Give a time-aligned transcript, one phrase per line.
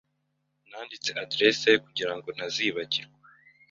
[0.69, 3.17] Nanditse adresse ye kugirango ntazibagirwa.